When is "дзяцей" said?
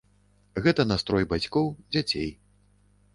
1.93-2.29